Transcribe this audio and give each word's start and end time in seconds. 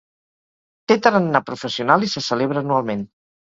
Té 0.93 0.97
tarannà 1.03 1.43
professional 1.51 2.09
i 2.09 2.13
se 2.17 2.27
celebra 2.33 2.67
anualment. 2.69 3.09